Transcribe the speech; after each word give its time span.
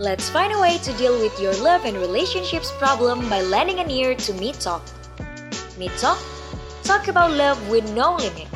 Let's 0.00 0.32
find 0.32 0.48
a 0.48 0.56
way 0.56 0.80
to 0.80 0.96
deal 0.96 1.12
with 1.20 1.36
your 1.36 1.52
love 1.60 1.84
and 1.84 1.92
relationships 2.00 2.72
problem 2.80 3.20
by 3.28 3.44
lending 3.44 3.84
an 3.84 3.92
ear 3.92 4.16
to 4.16 4.32
Me 4.40 4.56
Talk. 4.56 4.80
Me 5.76 5.92
Talk, 6.00 6.16
talk 6.88 7.04
about 7.12 7.36
love 7.36 7.60
with 7.68 7.84
no 7.92 8.16
limit. 8.16 8.48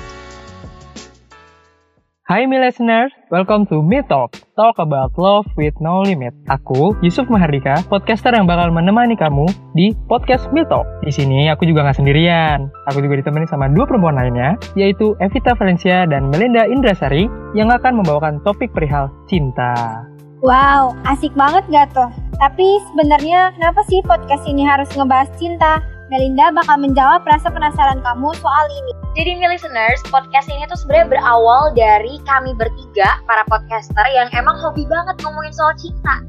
Hai 2.25 2.48
mi 2.48 2.57
listeners, 2.57 3.12
welcome 3.29 3.68
to 3.68 3.84
Me 3.84 4.00
Talk, 4.09 4.41
talk 4.57 4.80
about 4.80 5.12
love 5.20 5.45
with 5.61 5.77
no 5.84 6.00
limit. 6.00 6.32
Aku, 6.48 6.96
Yusuf 7.04 7.29
Mahardika, 7.29 7.84
podcaster 7.92 8.32
yang 8.32 8.48
bakal 8.48 8.72
menemani 8.72 9.12
kamu 9.12 9.45
di 9.76 9.92
podcast 10.08 10.48
Me 10.48 10.64
Talk. 10.64 10.88
Di 11.04 11.12
sini 11.12 11.52
aku 11.52 11.68
juga 11.68 11.84
nggak 11.84 12.00
sendirian. 12.00 12.72
Aku 12.88 13.04
juga 13.04 13.20
ditemani 13.20 13.45
sama 13.52 13.68
dua 13.68 13.84
perempuan 13.84 14.16
lainnya, 14.16 14.56
yaitu 14.80 15.12
Evita 15.20 15.52
Valencia 15.61 16.08
dan 16.08 16.32
Melinda 16.32 16.64
Indrasari, 16.64 17.29
yang 17.52 17.68
akan 17.68 18.00
membawakan 18.00 18.40
topik 18.48 18.72
perihal 18.72 19.12
cinta. 19.29 20.09
Wow, 20.45 20.93
asik 21.09 21.33
banget 21.33 21.65
gak 21.73 21.97
tuh? 21.97 22.12
Tapi 22.37 22.77
sebenarnya 22.93 23.57
kenapa 23.57 23.80
sih 23.89 24.05
podcast 24.05 24.45
ini 24.45 24.61
harus 24.61 24.93
ngebahas 24.93 25.33
cinta? 25.41 25.80
Melinda 26.12 26.53
bakal 26.53 26.84
menjawab 26.84 27.25
rasa 27.25 27.48
penasaran 27.48 28.05
kamu 28.05 28.29
soal 28.37 28.67
ini. 28.69 28.93
Jadi 29.17 29.41
nih 29.41 29.48
listeners, 29.57 30.05
podcast 30.12 30.45
ini 30.53 30.69
tuh 30.69 30.77
sebenarnya 30.77 31.17
berawal 31.17 31.73
dari 31.73 32.20
kami 32.29 32.53
bertiga, 32.61 33.25
para 33.25 33.41
podcaster 33.48 34.05
yang 34.12 34.29
emang 34.37 34.61
hobi 34.61 34.84
banget 34.84 35.17
ngomongin 35.25 35.57
soal 35.57 35.73
cinta. 35.80 36.20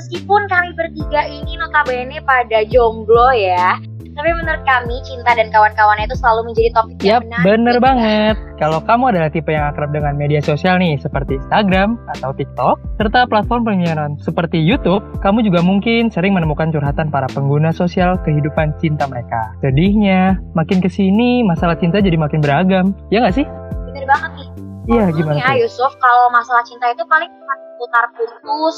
Meskipun 0.00 0.48
kami 0.48 0.72
bertiga 0.72 1.28
ini 1.28 1.60
notabene 1.60 2.24
pada 2.24 2.64
jomblo 2.64 3.36
ya, 3.36 3.76
tapi 4.18 4.34
menurut 4.34 4.62
kami 4.66 4.96
cinta 5.06 5.30
dan 5.38 5.46
kawan-kawannya 5.54 6.10
itu 6.10 6.16
selalu 6.18 6.50
menjadi 6.50 6.70
topik 6.74 6.98
yang 7.06 7.22
menarik. 7.22 7.46
bener 7.46 7.76
ya. 7.78 7.82
banget. 7.82 8.36
Kalau 8.58 8.78
kamu 8.82 9.04
adalah 9.14 9.30
tipe 9.30 9.54
yang 9.54 9.70
akrab 9.70 9.94
dengan 9.94 10.18
media 10.18 10.42
sosial 10.42 10.82
nih, 10.82 10.98
seperti 10.98 11.38
Instagram 11.38 11.94
atau 12.18 12.34
TikTok, 12.34 12.98
serta 12.98 13.30
platform 13.30 13.62
penyiaran 13.62 14.18
seperti 14.18 14.58
YouTube, 14.58 15.06
kamu 15.22 15.46
juga 15.46 15.62
mungkin 15.62 16.10
sering 16.10 16.34
menemukan 16.34 16.74
curhatan 16.74 17.14
para 17.14 17.30
pengguna 17.30 17.70
sosial 17.70 18.18
kehidupan 18.26 18.74
cinta 18.82 19.06
mereka. 19.06 19.54
Sedihnya, 19.62 20.42
makin 20.58 20.82
ke 20.82 20.90
sini 20.90 21.46
masalah 21.46 21.78
cinta 21.78 22.02
jadi 22.02 22.18
makin 22.18 22.42
beragam. 22.42 22.98
Ya 23.14 23.22
nggak 23.22 23.38
sih? 23.38 23.46
Bener 23.86 24.02
banget 24.10 24.30
nih. 24.34 24.48
Iya, 24.88 25.04
gimana 25.12 25.36
ya, 25.36 25.52
Yusuf, 25.62 25.92
kalau 26.00 26.32
masalah 26.32 26.64
cinta 26.64 26.88
itu 26.88 27.04
paling 27.06 27.28
putar 27.76 28.08
putus, 28.16 28.76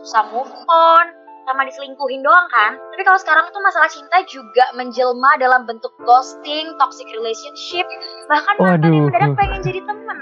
susah 0.00 0.24
move 0.30 0.54
on, 0.70 1.17
sama 1.48 1.64
diselingkuhin 1.64 2.20
doang 2.20 2.46
kan. 2.52 2.76
Tapi 2.76 3.02
kalau 3.08 3.16
sekarang 3.16 3.48
tuh 3.48 3.64
masalah 3.64 3.88
cinta 3.88 4.20
juga 4.28 4.68
menjelma 4.76 5.40
dalam 5.40 5.64
bentuk 5.64 5.96
ghosting, 6.04 6.76
toxic 6.76 7.08
relationship, 7.16 7.88
bahkan 8.28 8.54
mantan 8.60 8.92
yang 8.92 9.08
mendadak 9.08 9.32
pengen 9.32 9.60
jadi 9.64 9.80
temen. 9.80 10.18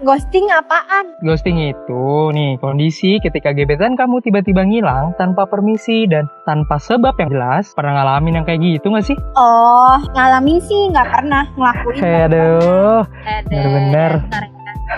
Ghosting 0.00 0.48
apaan? 0.48 1.12
Ghosting 1.20 1.60
itu 1.60 2.04
nih 2.32 2.56
kondisi 2.56 3.20
ketika 3.20 3.52
gebetan 3.52 3.96
kamu 3.96 4.24
tiba-tiba 4.24 4.64
ngilang 4.64 5.12
tanpa 5.20 5.44
permisi 5.44 6.08
dan 6.08 6.24
tanpa 6.48 6.80
sebab 6.80 7.16
yang 7.20 7.30
jelas. 7.32 7.72
Pernah 7.76 8.00
ngalamin 8.00 8.40
yang 8.40 8.46
kayak 8.48 8.64
gitu 8.64 8.88
nggak 8.92 9.04
sih? 9.04 9.16
Oh, 9.36 9.96
ngalamin 10.16 10.58
sih 10.64 10.88
nggak 10.88 11.08
pernah 11.08 11.44
ngelakuin. 11.52 12.00
Aduh, 12.00 13.04
Bener-bener. 13.48 14.12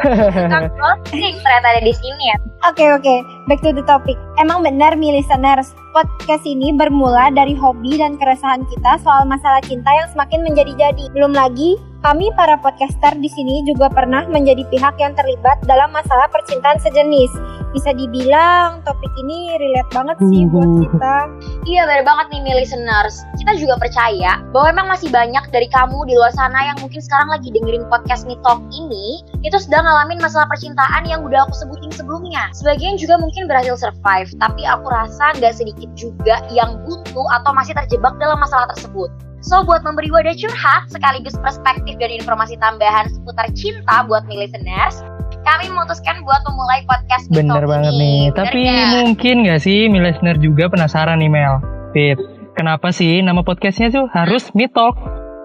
Tukang 0.00 0.72
ghosting 0.80 1.36
ternyata 1.44 1.66
ada 1.76 1.82
di 1.84 1.94
sini 1.94 2.22
ya. 2.32 2.36
Oke 2.64 2.84
oke, 2.94 3.14
back 3.50 3.60
to 3.60 3.74
the 3.74 3.84
topic. 3.84 4.16
Emang 4.40 4.64
benar 4.64 4.96
mi 4.96 5.12
listeners, 5.12 5.74
podcast 5.92 6.46
ini 6.48 6.72
bermula 6.72 7.28
dari 7.34 7.52
hobi 7.52 8.00
dan 8.00 8.16
keresahan 8.16 8.64
kita 8.70 8.96
soal 9.04 9.28
masalah 9.28 9.60
cinta 9.66 9.90
yang 9.92 10.08
semakin 10.14 10.40
menjadi-jadi. 10.46 11.10
Belum 11.12 11.34
lagi, 11.36 11.76
kami 12.03 12.34
para 12.34 12.58
podcaster 12.58 13.14
di 13.22 13.31
sini 13.31 13.62
juga 13.62 13.86
pernah 13.86 14.27
menjadi 14.27 14.67
pihak 14.69 14.98
yang 14.98 15.14
terlibat 15.14 15.62
dalam 15.70 15.95
masalah 15.95 16.27
percintaan 16.34 16.83
sejenis. 16.83 17.31
Bisa 17.72 17.94
dibilang 17.97 18.84
topik 18.84 19.09
ini 19.22 19.56
relate 19.56 19.91
banget 19.97 20.19
sih 20.28 20.44
buat 20.50 20.69
kita. 20.83 21.17
Iya 21.64 21.89
bener 21.89 22.05
banget 22.05 22.27
nih 22.34 22.41
nih 22.44 22.54
listeners 22.59 23.22
Kita 23.38 23.54
juga 23.56 23.78
percaya 23.78 24.43
bahwa 24.53 24.66
emang 24.76 24.87
masih 24.93 25.09
banyak 25.09 25.41
dari 25.54 25.71
kamu 25.72 26.04
di 26.04 26.19
luar 26.19 26.34
sana 26.34 26.69
yang 26.69 26.76
mungkin 26.82 27.00
sekarang 27.00 27.32
lagi 27.32 27.49
dengerin 27.54 27.87
podcast 27.87 28.26
Me 28.26 28.37
Talk 28.44 28.60
ini 28.75 29.22
Itu 29.47 29.56
sedang 29.62 29.87
ngalamin 29.87 30.21
masalah 30.21 30.50
percintaan 30.50 31.09
yang 31.09 31.22
udah 31.22 31.49
aku 31.49 31.55
sebutin 31.55 31.94
sebelumnya 31.94 32.50
Sebagian 32.53 32.99
juga 33.00 33.16
mungkin 33.16 33.47
berhasil 33.47 33.78
survive 33.78 34.28
Tapi 34.37 34.62
aku 34.66 34.87
rasa 34.91 35.32
nggak 35.38 35.55
sedikit 35.55 35.88
juga 35.97 36.44
yang 36.53 36.82
butuh 36.84 37.26
atau 37.41 37.55
masih 37.55 37.72
terjebak 37.78 38.12
dalam 38.19 38.37
masalah 38.37 38.69
tersebut 38.75 39.09
So 39.42 39.66
buat 39.66 39.82
memberi 39.82 40.08
wadah 40.14 40.38
curhat 40.38 40.86
sekaligus 40.88 41.34
perspektif 41.42 41.98
dan 41.98 42.10
informasi 42.14 42.54
tambahan 42.62 43.10
seputar 43.10 43.50
cinta 43.58 44.06
buat 44.06 44.22
listeners 44.30 45.03
kami 45.42 45.66
memutuskan 45.70 46.22
buat 46.22 46.42
memulai 46.47 46.86
podcast 46.86 47.26
bener 47.26 47.66
banget 47.66 47.92
ini. 47.94 47.98
nih. 47.98 48.20
Bener 48.31 48.38
Tapi 48.38 48.60
nggak? 48.62 48.88
mungkin 49.02 49.34
nggak 49.47 49.60
sih 49.60 49.78
mi 49.91 49.98
listener 49.98 50.36
juga 50.38 50.70
penasaran 50.70 51.19
nih 51.19 51.31
Mel? 51.31 51.58
Fit, 51.92 52.19
kenapa 52.54 52.94
sih 52.94 53.20
nama 53.20 53.42
podcastnya 53.42 53.91
tuh 53.92 54.06
harus 54.14 54.48
Me 54.54 54.70
Talk? 54.70 54.97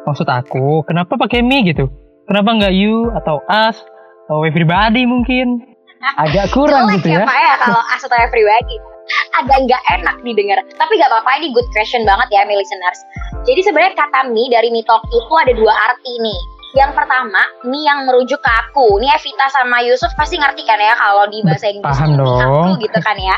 Maksud 0.07 0.29
aku, 0.29 0.87
kenapa 0.87 1.19
pakai 1.19 1.43
me 1.43 1.65
gitu? 1.67 1.91
Kenapa 2.29 2.55
nggak 2.55 2.73
you 2.77 3.11
atau 3.11 3.43
us 3.49 3.75
atau 4.29 4.45
everybody 4.47 5.03
mungkin? 5.03 5.65
Agak 6.23 6.53
kurang 6.53 6.93
Jelek 6.93 7.01
gitu 7.01 7.07
ya. 7.17 7.25
Pak 7.25 7.37
ya 7.41 7.53
kalau 7.59 7.81
asal 7.97 8.07
pribadi. 8.29 8.96
Agak 9.39 9.57
nggak 9.67 9.83
enak 9.99 10.15
didengar. 10.23 10.59
Tapi 10.75 10.93
nggak 10.99 11.09
apa-apa 11.11 11.31
ini 11.39 11.53
good 11.55 11.67
question 11.71 12.03
banget 12.03 12.27
ya, 12.33 12.41
mi 12.43 12.55
listeners. 12.59 12.99
Jadi 13.47 13.61
sebenarnya 13.63 13.95
kata 13.95 14.27
mi 14.31 14.51
dari 14.51 14.69
mi 14.73 14.83
talk 14.83 15.03
itu 15.09 15.33
ada 15.37 15.53
dua 15.55 15.73
arti 15.73 16.13
nih. 16.19 16.41
Yang 16.75 16.99
pertama, 16.99 17.41
mi 17.63 17.87
yang 17.87 18.03
merujuk 18.05 18.37
ke 18.43 18.51
aku. 18.67 18.99
Ini 18.99 19.09
Evita 19.15 19.47
sama 19.49 19.81
Yusuf 19.87 20.11
pasti 20.19 20.35
ngerti 20.35 20.67
kan 20.67 20.77
ya 20.77 20.93
kalau 20.99 21.25
di 21.31 21.39
bahasa 21.41 21.71
Inggris 21.71 21.95
Paham 21.95 22.19
dong. 22.19 22.37
aku 22.37 22.69
gitu 22.83 22.99
kan 23.01 23.15
ya. 23.17 23.37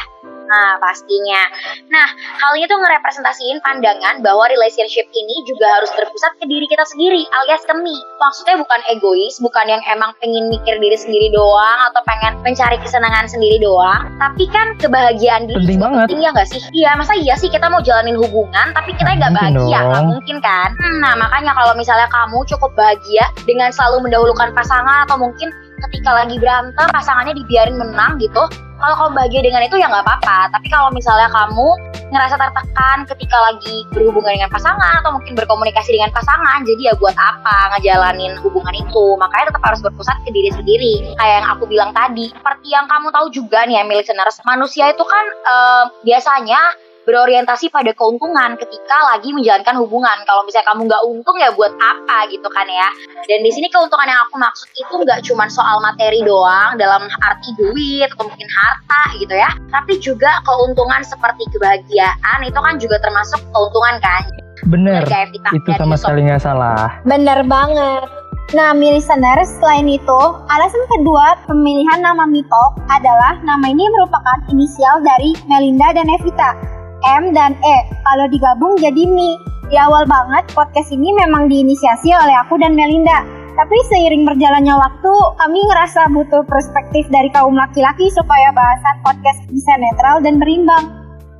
Nah, 0.49 0.81
pastinya. 0.81 1.45
Nah, 1.93 2.07
hal 2.41 2.57
ini 2.57 2.65
tuh 2.65 2.81
ngerepresentasiin 2.81 3.61
pandangan 3.61 4.25
bahwa 4.25 4.49
relationship 4.49 5.05
ini 5.13 5.45
juga 5.45 5.69
harus 5.77 5.93
berpusat 5.93 6.41
ke 6.41 6.49
diri 6.49 6.65
kita 6.65 6.81
sendiri, 6.89 7.21
alias 7.29 7.61
ke 7.69 7.73
me. 7.77 7.93
Maksudnya 8.17 8.57
bukan 8.57 8.81
egois, 8.89 9.37
bukan 9.37 9.69
yang 9.69 9.81
emang 9.85 10.09
pengen 10.17 10.49
mikir 10.49 10.81
diri 10.81 10.97
sendiri 10.97 11.29
doang 11.29 11.79
atau 11.93 12.01
pengen 12.09 12.41
mencari 12.41 12.81
kesenangan 12.81 13.29
sendiri 13.29 13.61
doang, 13.61 14.09
tapi 14.17 14.49
kan 14.49 14.73
kebahagiaan 14.81 15.45
diri 15.45 15.61
Penting 15.61 15.79
banget. 15.85 16.05
penting 16.09 16.21
ya 16.25 16.29
nggak 16.33 16.49
sih? 16.49 16.61
Iya, 16.73 16.97
masa 16.97 17.13
iya 17.13 17.37
sih 17.37 17.49
kita 17.53 17.69
mau 17.69 17.85
jalanin 17.85 18.17
hubungan 18.17 18.73
tapi 18.73 18.97
kita 18.97 19.11
Nggak 19.19 19.35
bahagia, 19.35 19.79
nggak 19.83 20.05
mungkin 20.07 20.37
kan? 20.39 20.69
Hmm, 20.79 20.97
nah, 21.03 21.13
makanya 21.19 21.51
kalau 21.51 21.73
misalnya 21.75 22.07
kamu 22.07 22.39
cukup 22.47 22.71
bahagia 22.73 23.27
dengan 23.43 23.69
selalu 23.69 24.07
mendahulukan 24.07 24.49
pasangan 24.55 25.05
atau 25.05 25.19
mungkin 25.19 25.51
ketika 25.87 26.11
lagi 26.11 26.35
berantem 26.35 26.87
pasangannya 26.91 27.33
dibiarin 27.37 27.79
menang 27.79 28.19
gitu, 28.19 28.43
kalau 28.79 28.95
kamu 28.95 29.11
bahagia 29.15 29.41
dengan 29.43 29.61
itu 29.63 29.75
ya 29.75 29.87
nggak 29.91 30.03
apa-apa. 30.07 30.51
Tapi 30.55 30.67
kalau 30.71 30.89
misalnya 30.95 31.27
kamu 31.31 31.67
ngerasa 32.09 32.35
tertekan 32.41 32.97
ketika 33.05 33.37
lagi 33.37 33.85
berhubungan 33.93 34.33
dengan 34.33 34.49
pasangan 34.49 35.03
atau 35.03 35.13
mungkin 35.13 35.37
berkomunikasi 35.37 35.93
dengan 35.93 36.09
pasangan 36.09 36.65
jadi 36.65 36.89
ya 36.89 36.93
buat 36.97 37.13
apa 37.13 37.77
ngejalanin 37.77 38.39
hubungan 38.39 38.73
itu? 38.73 39.05
Makanya 39.19 39.53
tetap 39.53 39.63
harus 39.67 39.79
berpusat 39.83 40.15
ke 40.25 40.31
diri 40.31 40.49
sendiri. 40.55 40.93
Kayak 41.19 41.35
yang 41.43 41.47
aku 41.53 41.63
bilang 41.69 41.91
tadi 41.93 42.31
seperti 42.31 42.67
yang 42.71 42.87
kamu 42.87 43.11
tahu 43.13 43.27
juga 43.29 43.67
nih 43.67 43.83
ya 43.83 43.83
manusia 44.47 44.85
itu 44.89 45.03
kan 45.03 45.25
eh, 45.27 45.83
biasanya 46.07 46.59
berorientasi 47.09 47.73
pada 47.73 47.89
keuntungan 47.97 48.53
ketika 48.61 48.97
lagi 49.09 49.33
menjalankan 49.33 49.81
hubungan. 49.81 50.13
Kalau 50.29 50.45
misalnya 50.45 50.69
kamu 50.69 50.81
nggak 50.85 51.03
untung 51.09 51.37
ya 51.41 51.49
buat 51.57 51.73
apa 51.81 52.29
gitu 52.29 52.45
kan 52.53 52.69
ya. 52.69 52.89
Dan 53.25 53.41
di 53.41 53.49
sini 53.49 53.65
keuntungan 53.73 54.05
yang 54.05 54.21
aku 54.29 54.37
maksud 54.37 54.69
itu 54.77 54.93
nggak 54.93 55.25
cuma 55.25 55.49
soal 55.49 55.81
materi 55.81 56.21
doang 56.21 56.77
dalam 56.77 57.09
arti 57.25 57.49
duit 57.57 58.13
atau 58.13 58.29
mungkin 58.29 58.45
harta 58.45 59.03
gitu 59.17 59.33
ya. 59.33 59.49
Tapi 59.73 59.97
juga 59.97 60.37
keuntungan 60.45 61.01
seperti 61.01 61.49
kebahagiaan 61.49 62.45
itu 62.45 62.59
kan 62.61 62.77
juga 62.77 63.01
termasuk 63.01 63.41
keuntungan 63.49 63.97
kan. 63.97 64.23
Bener, 64.69 65.01
Kayak 65.09 65.33
Vita 65.33 65.49
itu 65.57 65.69
sama 65.81 65.97
sekali 65.97 66.29
nggak 66.29 66.43
salah. 66.45 67.01
Bener 67.07 67.41
banget. 67.49 68.05
Nah, 68.49 68.73
mi 68.73 68.89
listeners, 68.89 69.45
selain 69.61 69.85
itu, 69.85 70.21
alasan 70.49 70.81
kedua 70.89 71.37
pemilihan 71.45 72.01
nama 72.01 72.25
Mitok 72.25 72.81
adalah 72.89 73.37
nama 73.45 73.61
ini 73.69 73.85
merupakan 73.93 74.41
inisial 74.49 75.05
dari 75.05 75.37
Melinda 75.45 75.93
dan 75.93 76.09
Evita. 76.09 76.78
M 77.05 77.31
dan 77.31 77.55
E. 77.63 77.77
Kalau 78.03 78.25
digabung 78.27 78.75
jadi 78.79 79.03
Mi. 79.07 79.39
Di 79.69 79.77
awal 79.77 80.09
banget, 80.09 80.49
podcast 80.57 80.89
ini 80.89 81.13
memang 81.13 81.45
diinisiasi 81.45 82.09
oleh 82.09 82.35
aku 82.41 82.57
dan 82.57 82.73
Melinda. 82.73 83.21
Tapi 83.59 83.77
seiring 83.91 84.23
berjalannya 84.25 84.71
waktu, 84.71 85.13
kami 85.37 85.59
ngerasa 85.67 86.09
butuh 86.15 86.41
perspektif 86.47 87.05
dari 87.11 87.29
kaum 87.29 87.53
laki-laki 87.53 88.09
supaya 88.09 88.49
bahasan 88.55 88.97
podcast 89.05 89.45
bisa 89.51 89.73
netral 89.77 90.23
dan 90.23 90.41
berimbang. 90.41 90.89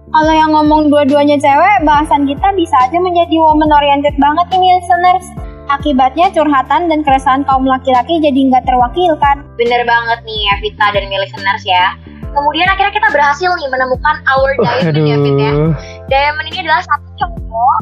Kalau 0.10 0.34
yang 0.34 0.52
ngomong 0.52 0.90
dua-duanya 0.90 1.38
cewek, 1.38 1.86
bahasan 1.86 2.26
kita 2.26 2.50
bisa 2.58 2.76
aja 2.82 2.98
menjadi 2.98 3.36
woman 3.40 3.72
oriented 3.72 4.18
banget 4.18 4.46
nih 4.52 4.78
listeners. 4.78 5.26
Akibatnya 5.70 6.34
curhatan 6.34 6.90
dan 6.90 7.06
keresahan 7.06 7.46
kaum 7.46 7.62
laki-laki 7.62 8.18
jadi 8.18 8.40
nggak 8.50 8.66
terwakilkan. 8.66 9.46
Bener 9.54 9.86
banget 9.86 10.20
nih 10.26 10.40
ya 10.50 10.56
Vita 10.66 10.88
dan 10.98 11.06
listeners 11.14 11.64
ya. 11.66 11.94
Kemudian 12.30 12.68
akhirnya 12.70 12.94
kita 12.94 13.10
berhasil 13.10 13.50
nih 13.58 13.70
menemukan 13.70 14.16
our 14.30 14.52
diamond 14.62 15.06
ya 15.06 15.18
Fit 15.18 15.36
ya. 15.38 15.52
Aduh, 15.52 15.72
Diamond 16.10 16.48
ini 16.50 16.58
adalah 16.66 16.82
satu 16.86 17.08
cowok 17.18 17.80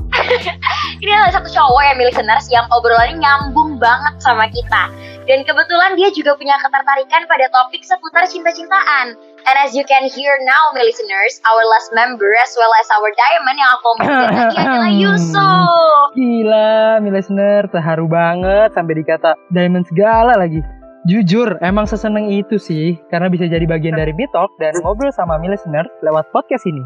Ini 1.03 1.11
adalah 1.11 1.33
satu 1.39 1.49
cowok 1.51 1.81
ya 1.83 1.93
listeners 1.99 2.45
Yang 2.51 2.65
obrolannya 2.71 3.15
nyambung 3.19 3.79
banget 3.79 4.15
sama 4.23 4.47
kita 4.51 4.91
Dan 5.27 5.43
kebetulan 5.43 5.99
dia 5.99 6.09
juga 6.15 6.39
punya 6.39 6.55
ketertarikan 6.59 7.27
pada 7.27 7.45
topik 7.51 7.83
seputar 7.83 8.23
cinta-cintaan 8.27 9.15
And 9.47 9.55
as 9.63 9.71
you 9.71 9.87
can 9.87 10.03
hear 10.11 10.35
now, 10.43 10.75
my 10.75 10.83
listeners, 10.83 11.39
our 11.47 11.63
last 11.71 11.95
member 11.95 12.35
as 12.35 12.51
well 12.59 12.67
as 12.83 12.87
our 12.91 13.07
diamond 13.15 13.55
yang 13.55 13.71
aku 13.79 13.89
mau 13.95 14.27
lagi 14.27 14.57
adalah 14.67 14.91
Yusuf. 14.91 16.11
Gila, 16.19 16.99
mi 16.99 17.15
listener, 17.15 17.63
terharu 17.71 18.11
banget 18.11 18.75
sampai 18.75 18.99
dikata 18.99 19.39
diamond 19.47 19.87
segala 19.87 20.35
lagi. 20.35 20.59
Jujur, 21.07 21.55
emang 21.63 21.87
seseneng 21.87 22.27
itu 22.35 22.59
sih, 22.59 22.99
karena 23.07 23.31
bisa 23.31 23.47
jadi 23.47 23.63
bagian 23.63 23.95
dari 23.95 24.11
Bitalk 24.11 24.51
dan 24.59 24.75
ngobrol 24.83 25.07
sama 25.15 25.39
mi 25.39 25.47
listener 25.47 25.87
lewat 26.03 26.27
podcast 26.35 26.67
ini. 26.67 26.83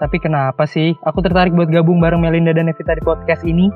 Tapi 0.00 0.16
kenapa 0.16 0.64
sih 0.64 0.96
aku 1.04 1.20
tertarik 1.20 1.52
buat 1.52 1.68
gabung 1.68 2.00
bareng 2.00 2.16
Melinda 2.16 2.56
dan 2.56 2.72
Evita 2.72 2.96
di 2.96 3.04
podcast 3.04 3.44
ini? 3.44 3.68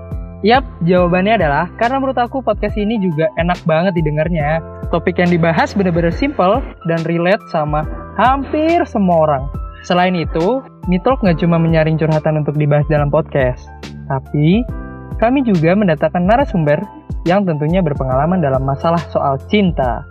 Yap, 0.48 0.64
jawabannya 0.88 1.36
adalah 1.36 1.68
karena 1.76 2.00
menurut 2.00 2.16
aku 2.16 2.40
podcast 2.40 2.80
ini 2.80 2.96
juga 3.04 3.28
enak 3.36 3.60
banget 3.68 3.92
didengarnya. 4.00 4.64
Topik 4.88 5.20
yang 5.20 5.28
dibahas 5.28 5.76
bener-bener 5.76 6.08
simple 6.08 6.64
dan 6.88 7.04
relate 7.04 7.44
sama 7.52 7.84
hampir 8.16 8.80
semua 8.88 9.28
orang. 9.28 9.44
Selain 9.84 10.16
itu, 10.16 10.64
Mitalk 10.88 11.20
nggak 11.20 11.36
cuma 11.44 11.60
menyaring 11.60 12.00
curhatan 12.00 12.40
untuk 12.40 12.56
dibahas 12.56 12.88
dalam 12.88 13.12
podcast, 13.12 13.68
tapi 14.08 14.64
kami 15.16 15.44
juga 15.44 15.76
mendatangkan 15.76 16.24
narasumber 16.24 16.78
yang 17.28 17.46
tentunya 17.46 17.80
berpengalaman 17.80 18.42
dalam 18.42 18.62
masalah 18.66 19.00
soal 19.10 19.38
cinta. 19.46 20.02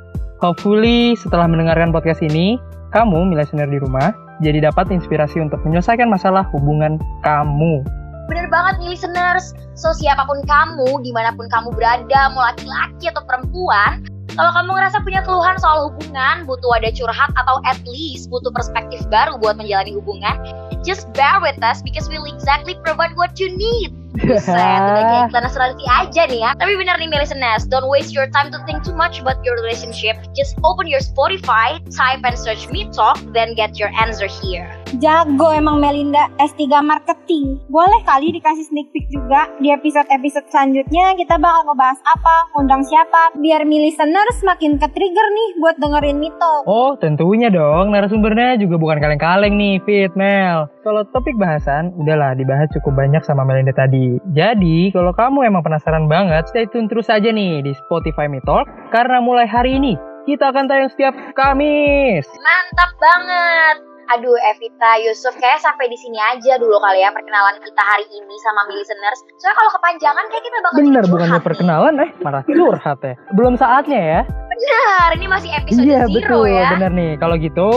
Hopefully, 0.42 1.14
setelah 1.14 1.46
mendengarkan 1.46 1.94
podcast 1.94 2.26
ini, 2.26 2.58
kamu, 2.92 3.32
listener 3.38 3.70
di 3.70 3.78
rumah, 3.78 4.12
jadi 4.42 4.68
dapat 4.74 4.90
inspirasi 4.90 5.38
untuk 5.40 5.62
menyelesaikan 5.64 6.10
masalah 6.10 6.44
hubungan 6.52 6.98
kamu. 7.22 7.86
Bener 8.26 8.48
banget 8.50 8.82
nih 8.82 8.98
listeners. 8.98 9.54
So 9.78 9.94
siapa 9.94 10.26
pun 10.26 10.42
kamu, 10.44 11.04
di 11.06 11.12
mana 11.14 11.36
pun 11.38 11.46
kamu 11.52 11.72
berada, 11.78 12.32
mau 12.34 12.44
laki-laki 12.48 13.12
atau 13.12 13.22
perempuan, 13.28 14.02
kalau 14.32 14.52
kamu 14.56 14.70
ngerasa 14.80 14.98
punya 15.04 15.22
keluhan 15.28 15.60
soal 15.60 15.92
hubungan, 15.92 16.48
butuh 16.48 16.72
ada 16.80 16.90
curhat 16.96 17.32
atau 17.36 17.60
at 17.68 17.78
least 17.84 18.32
butuh 18.32 18.50
perspektif 18.56 19.04
baru 19.12 19.36
buat 19.38 19.60
menjalani 19.60 19.92
hubungan, 20.00 20.40
just 20.88 21.12
bear 21.12 21.44
with 21.44 21.60
us 21.60 21.84
because 21.84 22.08
we'll 22.08 22.26
exactly 22.26 22.80
provide 22.82 23.12
what 23.20 23.36
you 23.38 23.52
need. 23.52 23.92
Buset, 24.12 24.52
udah 24.52 25.04
kayak 25.08 25.32
iklan 25.32 25.48
asuransi 25.48 25.86
aja 25.88 26.22
nih 26.28 26.40
ya. 26.44 26.52
Tapi 26.60 26.76
benar 26.76 27.00
nih 27.00 27.08
listeners, 27.16 27.64
don't 27.64 27.88
waste 27.88 28.12
your 28.12 28.28
time 28.36 28.52
to 28.52 28.60
think 28.68 28.84
too 28.84 28.92
much 28.92 29.24
about 29.24 29.40
your 29.48 29.56
relationship. 29.64 30.20
Just 30.36 30.60
open 30.68 30.84
your 30.84 31.00
Spotify, 31.00 31.80
type 31.88 32.20
and 32.28 32.36
search 32.36 32.68
Me 32.68 32.92
Talk, 32.92 33.16
then 33.32 33.56
get 33.56 33.80
your 33.80 33.88
answer 33.96 34.28
here. 34.28 34.68
Jago 35.00 35.56
emang 35.56 35.80
Melinda 35.80 36.28
S3 36.44 36.68
Marketing. 36.84 37.56
Boleh 37.72 38.04
kali 38.04 38.36
dikasih 38.36 38.68
sneak 38.68 38.92
peek 38.92 39.08
juga 39.08 39.48
di 39.64 39.72
episode-episode 39.72 40.52
selanjutnya 40.52 41.16
kita 41.16 41.40
bakal 41.40 41.72
ngebahas 41.72 42.00
apa, 42.04 42.36
undang 42.60 42.84
siapa, 42.84 43.32
biar 43.40 43.64
mi 43.64 43.88
listeners 43.88 44.44
makin 44.44 44.76
ke-trigger 44.76 45.28
nih 45.32 45.50
buat 45.64 45.80
dengerin 45.80 46.20
Mito. 46.20 46.68
Oh, 46.68 47.00
tentunya 47.00 47.48
dong. 47.48 47.96
Narasumbernya 47.96 48.60
juga 48.60 48.76
bukan 48.76 49.00
kaleng-kaleng 49.00 49.56
nih, 49.56 49.80
Fit, 49.88 50.12
Mel. 50.20 50.68
Kalau 50.84 51.08
topik 51.16 51.38
bahasan, 51.40 51.96
udahlah 51.96 52.36
dibahas 52.36 52.68
cukup 52.76 53.00
banyak 53.00 53.24
sama 53.24 53.48
Melinda 53.48 53.72
tadi. 53.72 54.01
Jadi, 54.32 54.90
kalau 54.96 55.12
kamu 55.12 55.50
emang 55.50 55.66
penasaran 55.66 56.06
banget, 56.06 56.48
stay 56.50 56.66
tune 56.70 56.88
terus 56.88 57.10
aja 57.12 57.30
nih 57.30 57.66
di 57.66 57.72
Spotify 57.86 58.30
Me 58.30 58.40
Talk, 58.46 58.70
karena 58.96 59.20
mulai 59.20 59.46
hari 59.50 59.78
ini 59.78 60.00
kita 60.30 60.54
akan 60.54 60.70
tayang 60.70 60.90
setiap 60.94 61.14
Kamis. 61.34 62.26
Mantap 62.38 62.92
banget. 63.02 63.78
Aduh, 64.12 64.36
Evita, 64.44 65.00
Yusuf, 65.08 65.32
kayak 65.40 65.64
sampai 65.64 65.88
di 65.88 65.96
sini 65.96 66.20
aja 66.20 66.60
dulu 66.60 66.76
kali 66.84 67.00
ya 67.00 67.16
perkenalan 67.16 67.56
kita 67.64 67.80
hari 67.80 68.04
ini 68.12 68.36
sama 68.44 68.68
mi 68.68 68.76
listeners. 68.76 69.24
Soalnya 69.40 69.56
kalau 69.56 69.72
kepanjangan 69.80 70.26
kayak 70.28 70.44
kita 70.44 70.58
bakal 70.60 70.78
Bener, 70.84 71.04
bukannya 71.08 71.40
perkenalan 71.40 71.94
eh, 72.04 72.12
malah 72.20 72.44
curhat 72.44 73.00
ya. 73.08 73.16
Belum 73.40 73.56
saatnya 73.56 74.02
ya. 74.04 74.22
Bener, 74.28 75.08
ini 75.16 75.28
masih 75.32 75.50
episode 75.56 75.88
iya, 75.88 76.04
zero 76.12 76.44
betul, 76.44 76.44
ya. 76.52 76.70
bener 76.76 76.92
nih. 76.92 77.12
Kalau 77.24 77.36
gitu, 77.40 77.70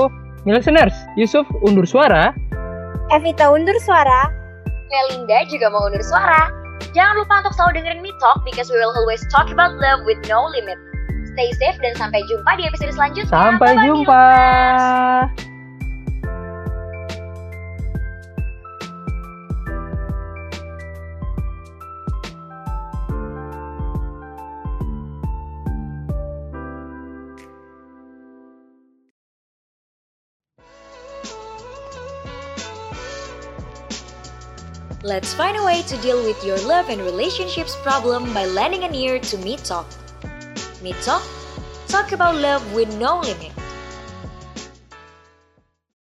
mi 0.42 0.50
listeners, 0.50 0.96
Yusuf 1.14 1.46
undur 1.62 1.86
suara. 1.86 2.34
Evita 3.14 3.54
undur 3.54 3.78
suara. 3.78 4.43
Melinda 4.92 5.46
juga 5.48 5.72
mau 5.72 5.86
undur 5.88 6.02
suara. 6.04 6.50
Jangan 6.92 7.18
lupa 7.22 7.42
untuk 7.42 7.54
selalu 7.56 7.82
dengerin 7.82 8.00
Me 8.02 8.12
Talk 8.22 8.44
because 8.46 8.70
we 8.70 8.78
will 8.78 8.94
always 8.94 9.22
talk 9.30 9.50
about 9.50 9.74
love 9.78 10.04
with 10.06 10.20
no 10.30 10.46
limit. 10.46 10.78
Stay 11.34 11.50
safe 11.58 11.78
dan 11.82 11.98
sampai 11.98 12.22
jumpa 12.30 12.54
di 12.54 12.62
episode 12.68 12.94
selanjutnya. 12.94 13.30
Sampai 13.30 13.74
Bye-bye, 13.74 13.86
jumpa. 13.90 14.24
Let's 35.04 35.34
find 35.34 35.54
a 35.54 35.62
way 35.62 35.82
to 35.82 35.98
deal 35.98 36.24
with 36.24 36.42
your 36.46 36.56
love 36.66 36.88
and 36.88 36.98
relationships 37.02 37.76
problem 37.82 38.32
by 38.32 38.46
lending 38.46 38.84
an 38.84 38.94
ear 38.94 39.18
to 39.18 39.36
Me 39.36 39.58
Talk. 39.58 39.84
Me 40.82 40.94
Talk? 41.02 41.22
Talk 41.88 42.12
about 42.12 42.36
love 42.36 42.64
with 42.72 42.88
no 42.96 43.20
limit. 43.20 43.53